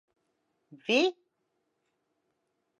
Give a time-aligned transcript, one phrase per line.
[0.87, 0.99] Vi?